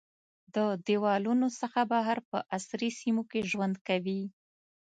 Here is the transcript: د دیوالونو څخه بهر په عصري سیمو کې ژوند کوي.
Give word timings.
د 0.55 0.57
دیوالونو 0.87 1.47
څخه 1.59 1.81
بهر 1.91 2.17
په 2.29 2.37
عصري 2.55 2.89
سیمو 2.99 3.23
کې 3.31 3.47
ژوند 3.51 3.75
کوي. 3.87 4.21